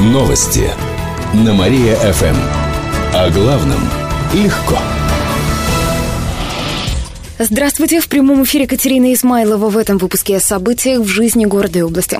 [0.00, 0.70] Новости
[1.34, 2.34] на Мария-ФМ.
[3.12, 3.80] О главном
[4.32, 4.78] легко.
[7.38, 8.00] Здравствуйте!
[8.00, 12.18] В прямом эфире Катерина Измайлова в этом выпуске о событиях в жизни города и области.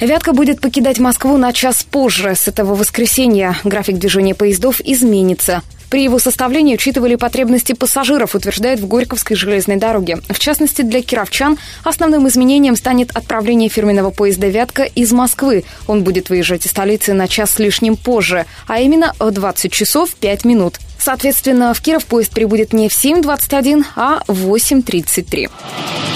[0.00, 2.34] Вятка будет покидать Москву на час позже.
[2.34, 5.62] С этого воскресенья график движения поездов изменится.
[5.90, 10.18] При его составлении учитывали потребности пассажиров, утверждает в Горьковской железной дороге.
[10.28, 15.64] В частности, для кировчан основным изменением станет отправление фирменного поезда «Вятка» из Москвы.
[15.86, 20.14] Он будет выезжать из столицы на час с лишним позже, а именно в 20 часов
[20.14, 20.78] 5 минут.
[20.98, 26.15] Соответственно, в Киров поезд прибудет не в 7.21, а в 8.33.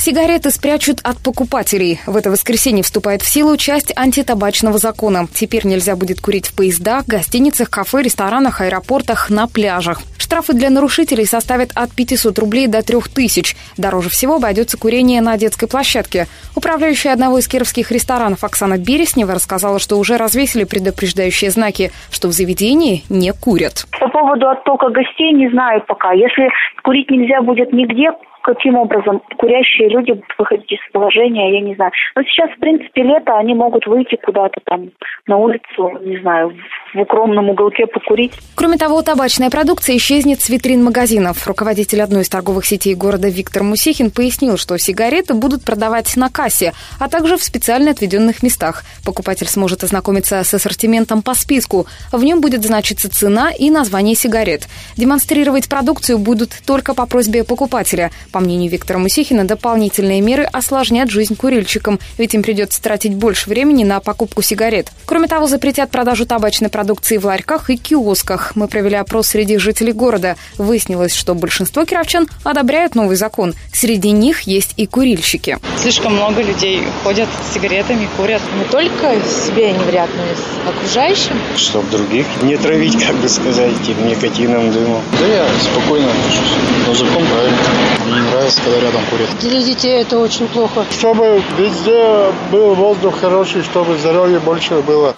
[0.00, 2.00] Сигареты спрячут от покупателей.
[2.06, 5.26] В это воскресенье вступает в силу часть антитабачного закона.
[5.30, 10.00] Теперь нельзя будет курить в поездах, гостиницах, кафе, ресторанах, аэропортах, на пляжах.
[10.16, 13.54] Штрафы для нарушителей составят от 500 рублей до 3000.
[13.76, 16.28] Дороже всего обойдется курение на детской площадке.
[16.56, 22.32] Управляющая одного из кировских ресторанов Оксана Береснева рассказала, что уже развесили предупреждающие знаки, что в
[22.32, 23.84] заведении не курят.
[24.00, 26.12] По поводу оттока гостей не знаю пока.
[26.12, 26.48] Если
[26.82, 28.12] курить нельзя будет нигде,
[28.54, 31.92] каким образом курящие люди будут выходить из положения, я не знаю.
[32.16, 34.90] Но сейчас, в принципе, лето, они могут выйти куда-то там
[35.26, 36.52] на улицу, не знаю,
[36.92, 38.32] в укромном уголке покурить.
[38.56, 41.46] Кроме того, табачная продукция исчезнет с витрин магазинов.
[41.46, 46.72] Руководитель одной из торговых сетей города Виктор Мусихин пояснил, что сигареты будут продавать на кассе,
[46.98, 48.82] а также в специально отведенных местах.
[49.04, 51.86] Покупатель сможет ознакомиться с ассортиментом по списку.
[52.10, 54.66] В нем будет значиться цена и название сигарет.
[54.96, 58.10] Демонстрировать продукцию будут только по просьбе покупателя.
[58.32, 63.84] По мнению Виктора Мусихина, дополнительные меры осложнят жизнь курильщикам, ведь им придется тратить больше времени
[63.84, 64.88] на покупку сигарет.
[65.06, 68.52] Кроме того, запретят продажу табачной продукции в ларьках и киосках.
[68.54, 70.36] Мы провели опрос среди жителей города.
[70.58, 73.54] Выяснилось, что большинство кировчан одобряют новый закон.
[73.72, 75.58] Среди них есть и курильщики.
[75.78, 78.42] Слишком много людей ходят с сигаретами, курят.
[78.58, 79.16] Не только
[79.46, 81.38] себе они вряд, но и окружающим.
[81.56, 85.02] Чтоб других не травить, как бы сказать, этим никотином дымом.
[85.18, 86.56] Да я спокойно отношусь.
[86.86, 88.29] Но закон правильный.
[88.30, 89.28] Нравится, когда рядом курят.
[89.40, 90.84] Для детей это очень плохо.
[90.90, 95.16] Чтобы везде был воздух хороший, чтобы здоровье больше было.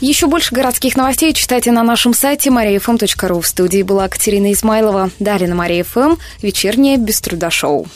[0.00, 3.40] Еще больше городских новостей читайте на нашем сайте mariafm.ru.
[3.40, 5.10] В студии была Катерина Измайлова.
[5.20, 6.16] Далее на Мария ФМ.
[6.40, 7.86] Вечернее без труда шоу.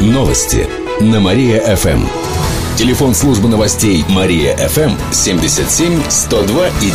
[0.00, 0.66] Новости
[1.00, 2.06] на Мария-ФМ.
[2.76, 6.90] Телефон службы новостей Мария-ФМ 77 102 и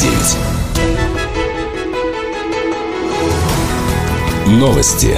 [4.48, 4.60] 9.
[4.60, 5.18] Новости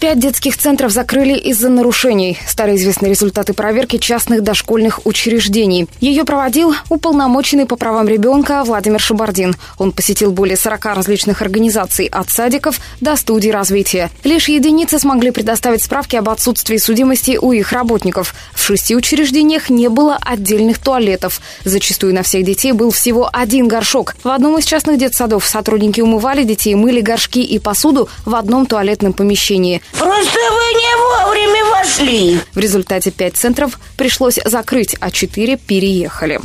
[0.00, 2.38] Пять детских центров закрыли из-за нарушений.
[2.46, 5.88] Стали известны результаты проверки частных дошкольных учреждений.
[5.98, 9.56] Ее проводил уполномоченный по правам ребенка Владимир Шабардин.
[9.76, 14.10] Он посетил более 40 различных организаций, от садиков до студий развития.
[14.22, 18.36] Лишь единицы смогли предоставить справки об отсутствии судимости у их работников.
[18.54, 21.40] В шести учреждениях не было отдельных туалетов.
[21.64, 24.14] Зачастую на всех детей был всего один горшок.
[24.22, 29.12] В одном из частных детсадов сотрудники умывали детей, мыли горшки и посуду в одном туалетном
[29.12, 29.82] помещении.
[29.92, 32.40] Просто вы не вовремя вошли.
[32.54, 36.40] В результате пять центров пришлось закрыть, а четыре переехали.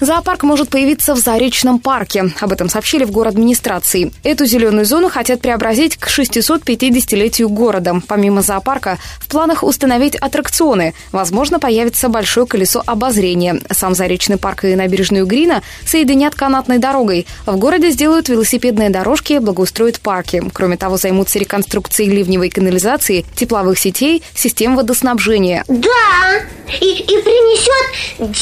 [0.00, 2.32] Зоопарк может появиться в Заречном парке.
[2.40, 4.12] Об этом сообщили в город администрации.
[4.22, 8.00] Эту зеленую зону хотят преобразить к 650-летию города.
[8.06, 10.94] Помимо зоопарка, в планах установить аттракционы.
[11.12, 13.60] Возможно, появится большое колесо обозрения.
[13.70, 17.26] Сам Заречный парк и набережную Грина соединят канатной дорогой.
[17.46, 20.42] В городе сделают велосипедные дорожки, благоустроят парки.
[20.52, 25.64] Кроме того, займутся реконструкцией ливневой канализации, тепловых сетей, систем водоснабжения.
[25.68, 26.42] Да,
[26.80, 28.36] и, и принесет 10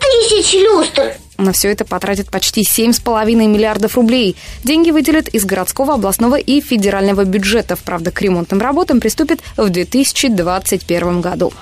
[0.00, 1.14] тысяч люстр.
[1.38, 4.36] На все это потратят почти 7,5 миллиардов рублей.
[4.64, 7.80] Деньги выделят из городского, областного и федерального бюджетов.
[7.84, 11.52] Правда, к ремонтным работам приступят в 2021 году.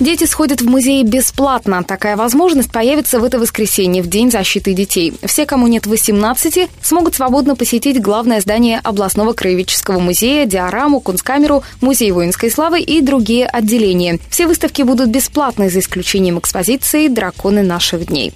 [0.00, 1.84] Дети сходят в музей бесплатно.
[1.84, 5.12] Такая возможность появится в это воскресенье, в День защиты детей.
[5.22, 12.10] Все, кому нет 18, смогут свободно посетить главное здание областного краеведческого музея, диораму, кунсткамеру, музей
[12.12, 14.18] воинской славы и другие отделения.
[14.30, 18.32] Все выставки будут бесплатны, за исключением экспозиции «Драконы наших дней».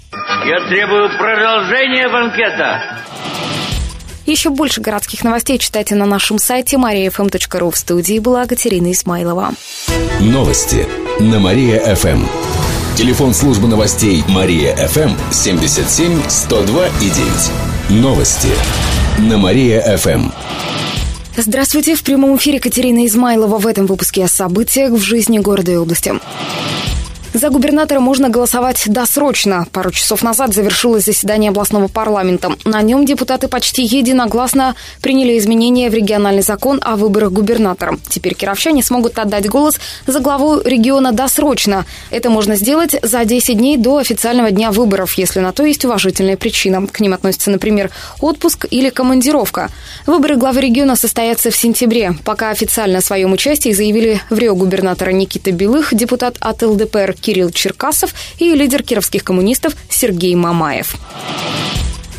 [0.47, 3.01] Я требую продолжения банкета.
[4.27, 7.71] Еще больше городских новостей читайте на нашем сайте mariafm.ru.
[7.71, 9.53] В студии была Катерина Исмайлова.
[10.21, 10.87] Новости
[11.21, 12.27] на Мария-ФМ.
[12.97, 17.11] Телефон службы новостей Мария-ФМ 77 102 и
[17.91, 18.03] 9.
[18.03, 18.49] Новости
[19.19, 20.31] на Мария-ФМ.
[21.37, 21.95] Здравствуйте!
[21.95, 26.13] В прямом эфире Катерина Измайлова в этом выпуске о событиях в жизни города и области.
[27.35, 29.67] За губернатора можно голосовать досрочно.
[29.73, 32.53] Пару часов назад завершилось заседание областного парламента.
[32.65, 37.99] На нем депутаты почти единогласно приняли изменения в региональный закон о выборах губернатора.
[38.09, 41.87] Теперь кировчане смогут отдать голос за главу региона досрочно.
[42.13, 46.37] Это можно сделать за 10 дней до официального дня выборов, если на то есть уважительная
[46.37, 46.87] причина.
[46.87, 47.91] К ним относятся, например,
[48.21, 49.71] отпуск или командировка.
[50.07, 52.15] Выборы главы региона состоятся в сентябре.
[52.25, 57.51] Пока официально о своем участии заявили в Рио губернатора Никита Белых, депутат от ЛДПР Кирилл
[57.51, 60.95] Черкасов и лидер кировских коммунистов Сергей Мамаев.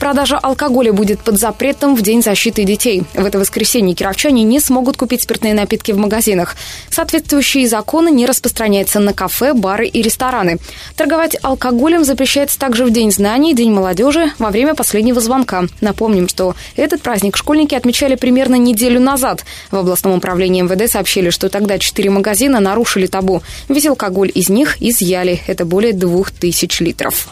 [0.06, 3.02] Продажа алкоголя будет под запретом в День защиты детей.
[3.16, 6.56] В это воскресенье кировчане не смогут купить спиртные напитки в магазинах.
[6.92, 10.60] Соответствующие законы не распространяются на кафе, бары и рестораны.
[10.96, 15.64] Торговать алкоголем запрещается также в День знаний, День молодежи, во время последнего звонка.
[15.82, 19.44] Напомним, что этот праздник школьники отмечали примерно неделю назад.
[19.72, 23.42] В областном управлении МВД сообщили, что тогда четыре магазина нарушили табу.
[23.70, 25.42] Весь алкоголь из них изъяли.
[25.48, 27.28] Это более двух тысяч литров.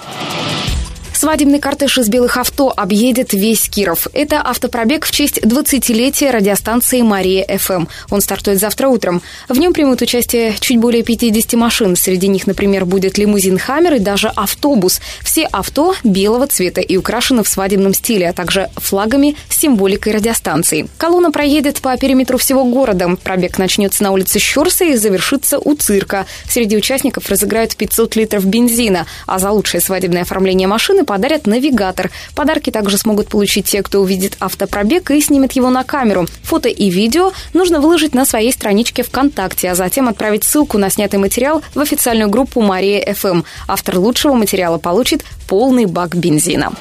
[1.23, 4.09] Свадебный кортеж из белых авто объедет весь Киров.
[4.11, 7.85] Это автопробег в честь 20-летия радиостанции «Мария ФМ».
[8.09, 9.21] Он стартует завтра утром.
[9.47, 11.95] В нем примут участие чуть более 50 машин.
[11.95, 14.99] Среди них, например, будет лимузин «Хаммер» и даже автобус.
[15.23, 20.89] Все авто белого цвета и украшены в свадебном стиле, а также флагами с символикой радиостанции.
[20.97, 23.15] Колонна проедет по периметру всего города.
[23.23, 26.25] Пробег начнется на улице Щерса и завершится у цирка.
[26.49, 32.09] Среди участников разыграют 500 литров бензина, а за лучшее свадебное оформление машины подарят навигатор.
[32.33, 36.25] Подарки также смогут получить те, кто увидит автопробег и снимет его на камеру.
[36.41, 41.19] Фото и видео нужно выложить на своей страничке ВКонтакте, а затем отправить ссылку на снятый
[41.19, 43.43] материал в официальную группу «Мария ФМ».
[43.67, 46.73] Автор лучшего материала получит полный бак бензина.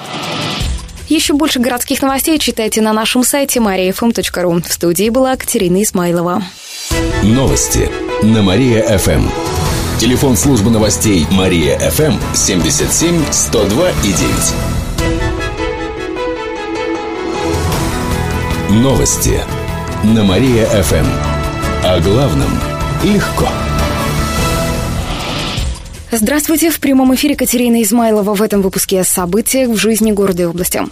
[1.08, 4.66] Еще больше городских новостей читайте на нашем сайте mariafm.ru.
[4.66, 6.42] В студии была Катерина Исмайлова.
[7.22, 7.90] Новости
[8.22, 9.51] на Мария-ФМ.
[10.02, 14.12] Телефон службы новостей Мария ФМ 77 102 и
[18.72, 18.82] 9.
[18.82, 19.40] Новости
[20.02, 21.06] на Мария ФМ.
[21.84, 22.50] О главном
[23.04, 23.46] легко.
[26.10, 26.72] Здравствуйте.
[26.72, 30.82] В прямом эфире Катерина Измайлова в этом выпуске о событиях в жизни города и области.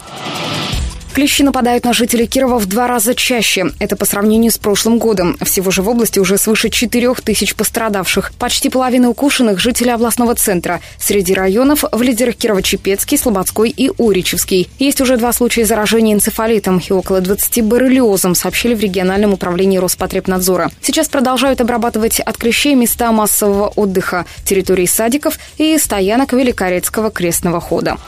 [1.12, 3.72] Клещи нападают на жителей Кирова в два раза чаще.
[3.80, 5.36] Это по сравнению с прошлым годом.
[5.42, 8.32] Всего же в области уже свыше 4 тысяч пострадавших.
[8.38, 10.80] Почти половина укушенных– жители областного центра.
[10.98, 14.70] Среди районов в лидерах Кирово-Чепецкий, Слободской и Уричевский.
[14.78, 20.70] Есть уже два случая заражения энцефалитом и около 20 боррелиозом, сообщили в региональном управлении Роспотребнадзора.
[20.80, 27.98] Сейчас продолжают обрабатывать от клещей места массового отдыха, территории садиков и стоянок Великорецкого крестного хода.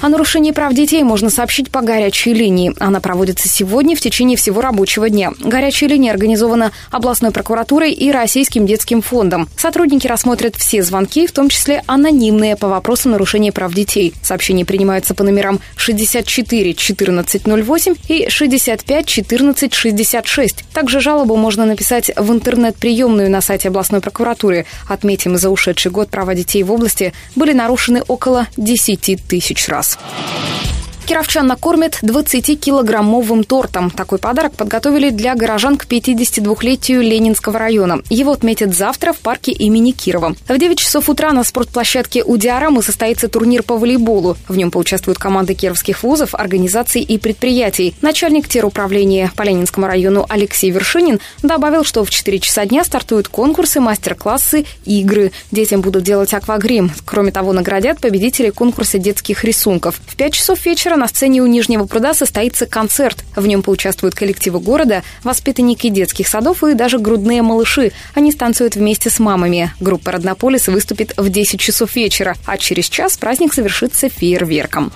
[0.00, 2.72] О нарушении прав детей можно сообщить по горячей линии.
[2.78, 5.32] Она проводится сегодня в течение всего рабочего дня.
[5.40, 9.48] Горячая линия организована областной прокуратурой и Российским детским фондом.
[9.56, 14.14] Сотрудники рассмотрят все звонки, в том числе анонимные, по вопросу нарушения прав детей.
[14.22, 20.64] Сообщения принимаются по номерам 64 1408 и 65 14 66.
[20.72, 24.64] Также жалобу можно написать в интернет-приемную на сайте областной прокуратуры.
[24.88, 30.67] Отметим, за ушедший год права детей в области были нарушены около 10 тысяч раз раз.
[31.08, 33.88] Кировчан накормят 20-килограммовым тортом.
[33.88, 38.02] Такой подарок подготовили для горожан к 52-летию Ленинского района.
[38.10, 40.36] Его отметят завтра в парке имени Кирова.
[40.46, 44.36] В 9 часов утра на спортплощадке у Диарамы состоится турнир по волейболу.
[44.48, 47.94] В нем поучаствуют команды кировских вузов, организаций и предприятий.
[48.02, 53.80] Начальник теруправления по Ленинскому району Алексей Вершинин добавил, что в 4 часа дня стартуют конкурсы,
[53.80, 55.32] мастер-классы, игры.
[55.52, 56.92] Детям будут делать аквагрим.
[57.06, 59.98] Кроме того, наградят победителей конкурса детских рисунков.
[60.06, 63.24] В 5 часов вечера на сцене у Нижнего пруда состоится концерт.
[63.34, 67.92] В нем поучаствуют коллективы города, воспитанники детских садов и даже грудные малыши.
[68.14, 69.72] Они станцуют вместе с мамами.
[69.80, 74.92] Группа «Роднополис» выступит в 10 часов вечера, а через час праздник завершится фейерверком.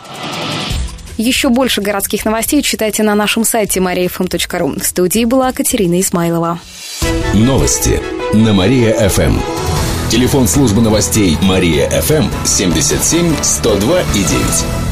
[1.17, 4.81] Еще больше городских новостей читайте на нашем сайте mariafm.ru.
[4.81, 6.59] В студии была Катерина Исмайлова.
[7.35, 8.01] Новости
[8.33, 9.39] на Мария-ФМ.
[10.11, 14.92] Телефон службы новостей Мария-ФМ 77 102 и 9.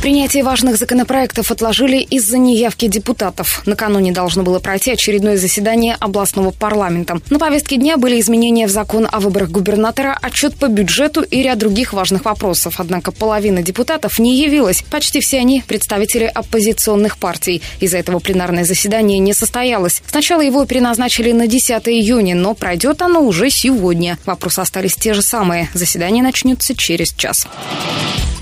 [0.00, 3.62] Принятие важных законопроектов отложили из-за неявки депутатов.
[3.66, 7.20] Накануне должно было пройти очередное заседание областного парламента.
[7.30, 11.58] На повестке дня были изменения в закон о выборах губернатора, отчет по бюджету и ряд
[11.58, 12.74] других важных вопросов.
[12.78, 14.84] Однако половина депутатов не явилась.
[14.88, 17.60] Почти все они представители оппозиционных партий.
[17.80, 20.02] Из-за этого пленарное заседание не состоялось.
[20.06, 24.16] Сначала его переназначили на 10 июня, но пройдет оно уже сегодня.
[24.26, 25.68] Вопросы остались те же самые.
[25.74, 27.48] Заседание начнется через час.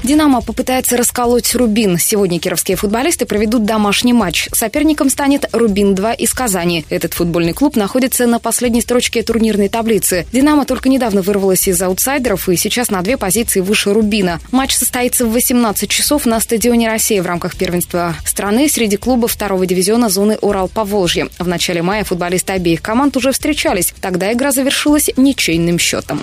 [0.07, 1.99] «Динамо» попытается расколоть «Рубин».
[1.99, 4.49] Сегодня кировские футболисты проведут домашний матч.
[4.53, 6.85] Соперником станет «Рубин-2» из Казани.
[6.91, 10.25] Этот футбольный клуб находится на последней строчке турнирной таблицы.
[10.33, 14.39] «Динамо» только недавно вырвалась из аутсайдеров и сейчас на две позиции выше «Рубина».
[14.53, 19.67] Матч состоится в 18 часов на стадионе «Россия» в рамках первенства страны среди клубов второго
[19.67, 21.31] дивизиона зоны Урал-Поволжье.
[21.41, 23.93] В начале мая футболисты обеих команд уже встречались.
[24.01, 26.23] Тогда игра завершилась ничейным счетом.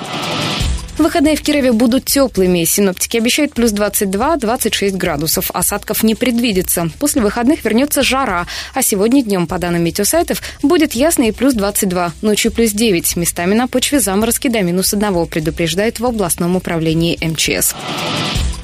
[0.98, 2.64] Выходные в Кирове будут теплыми.
[2.66, 5.50] Синоптики обещают плюс 22-26 градусов.
[5.54, 6.90] Осадков не предвидится.
[7.00, 8.46] После выходных вернется жара.
[8.74, 12.14] А сегодня днем, по данным метеосайтов, будет ясно и плюс 22.
[12.22, 13.16] Ночью плюс 9.
[13.16, 17.76] Местами на почве заморозки до минус 1, предупреждают в областном управлении МЧС.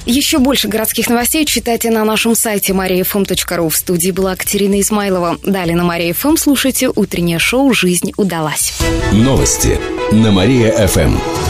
[0.06, 3.68] Еще больше городских новостей читайте на нашем сайте mariafm.ru.
[3.68, 5.38] В студии была Катерина Измайлова.
[5.44, 8.72] Далее на Мария ФМ слушайте утреннее шоу «Жизнь удалась».
[9.12, 9.78] Новости
[10.12, 11.49] на Мария-ФМ.